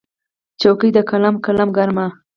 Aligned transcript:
څوکې 0.59 0.89
د 0.95 0.99
قلم، 1.09 1.35
قلم 1.45 1.69
کرمه 1.75 2.07